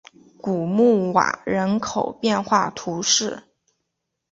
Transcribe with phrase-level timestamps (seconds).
[0.41, 3.43] 古穆瓦人口变化图示